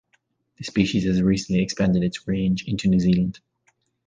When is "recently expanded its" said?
1.21-2.27